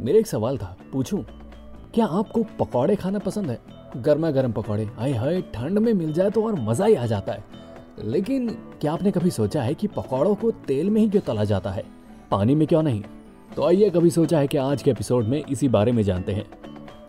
[0.00, 1.24] मेरा एक सवाल था, पूछूँ?
[1.94, 3.58] क्या आपको पकौड़े खाना पसंद है?
[3.96, 7.32] गर्मा गर्म पकौड़े, हाय हाय, ठंड में मिल जाए तो और मज़ा ही आ जाता
[7.32, 7.44] है।
[8.04, 8.48] लेकिन
[8.80, 11.84] क्या आपने कभी सोचा है कि पकौड़ों को तेल में ही क्यों तला जाता है?
[12.30, 13.02] पानी में क्यों नहीं?
[13.56, 16.44] तो आइए कभी सोचा है कि आज के एपिसोड में इसी बारे में जानते हैं।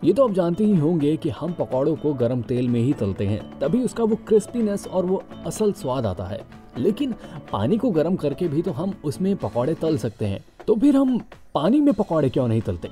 [0.04, 3.26] ये तो आप जानते ही होंगे कि हम पकौड़ों को गर्म तेल में ही तलते
[3.26, 6.40] हैं, तभी उसका वो क्रिस्पीनेस और वो असल स्वाद आता है।
[6.78, 7.14] लेकिन
[7.52, 11.18] पानी को गर्म करके भी तो हम उसमें पकौड़े तल सकते हैं। तो फिर हम
[11.56, 12.88] पानी में पकौड़े क्यों नहीं तलते?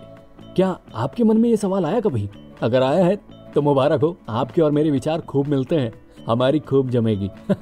[0.57, 2.29] क्या आपके मन में ये सवाल आया कभी?
[2.63, 3.17] अगर आया है
[3.55, 5.93] तो मुबारक हो। आपके और मेरे विचार खूब मिलते हैं।
[6.27, 7.31] हमारी खूब जमेगी।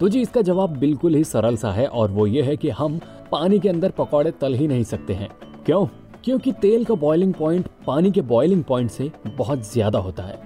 [0.00, 2.98] तो जी इसका जवाब बिल्कुल ही सरल सा है, और वो ये है कि हम
[3.32, 5.28] पानी के अंदर पकौड़े तल ही नहीं सकते हैं।
[5.66, 5.86] क्यों?
[6.24, 10.40] क्योंकि तेल का बॉइलिंग पॉइंट पानी के बॉइलिंग पॉइंट से बहुत ज़्यादा होता है।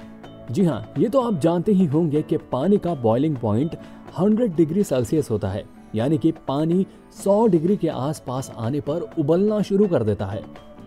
[0.51, 3.77] जी हाँ ये तो आप जानते ही होंगे कि पानी का बॉइलिंग पॉइंट
[4.21, 9.61] 100 डिग्री सेल्सियस होता है। यानी कि पानी 100 डिग्री के आसपास आने पर उबलना
[9.63, 10.43] शुरू कर देता है।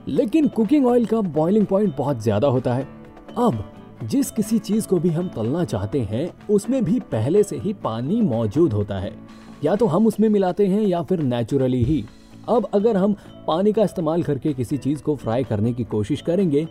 [0.07, 2.87] लेकिन कुकिंग ऑयल का बॉइलिंग पॉइंट बहुत ज़्यादा होता है।
[3.37, 3.63] अब,
[4.03, 8.21] जिस किसी चीज़ को भी हम तलना चाहते हैं, उसमें भी पहले से ही पानी
[8.21, 9.13] मौजूद होता है।
[9.63, 12.03] या तो हम उसमें मिलाते हैं या फिर नेचुरली ही।
[12.49, 13.15] अब अगर हम
[13.47, 16.67] पानी का इस्तेमाल करके किसी चीज़ को फ्राई करने की कोशिश करेंगे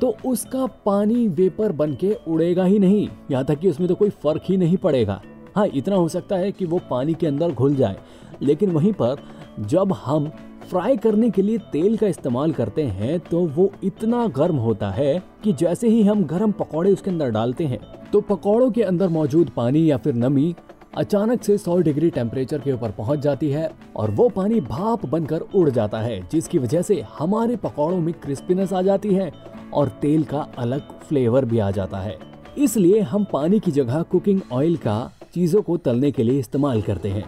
[0.00, 4.10] तो उसका पानी वेपर बन के उड़ेगा ही नहीं, यहाँ तक कि उसमें तो कोई
[4.14, 5.20] फ़र्क ही नहीं पड़ेगा।
[5.58, 7.96] हाँ इतना हो सकता है कि वो पानी के अंदर घुल जाए।
[8.42, 9.22] लेकिन वहीं पर
[9.60, 10.30] जब हम
[10.70, 15.22] फ्राई करने के लिए तेल का इस्तेमाल करते हैं तो वो इतना गर्म होता है
[15.44, 17.78] कि जैसे ही हम गर्म पकौड़े उसके अंदर डालते हैं
[18.12, 20.54] तो पकौड़ों के अंदर मौजूद पानी या फिर नमी
[20.96, 25.40] अचानक से 100 डिग्री टेम्परेचर के ऊपर पहुँच जाती है और वो पानी भाप बनकर
[25.40, 29.32] उड़ जाता है, जिसकी वजह से हमारे पकौड़ों में क्रिस्पीनेस आ जाती है
[29.74, 32.18] और तेल का अलग फ्लेवर भी आ जाता है।
[32.58, 34.98] इसलिए हम पानी की जगह कुकिंग ऑयल का
[35.34, 37.24] चीज़ों को तलने के लिए इस्तेमाल करते हैं।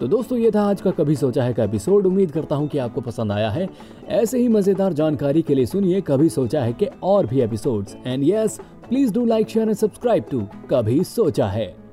[0.00, 2.78] तो दोस्तों, ये था आज का कभी सोचा है का एपिसोड उम्मीद करता हूँ कि
[2.78, 3.68] आपको पसंद आया है।
[4.08, 8.24] ऐसे ही मज़ेदार जानकारी के लिए सुनिए कभी सोचा है के और भी episodes and
[8.24, 11.83] yes please do like share and subscribe to कभी सोचा है।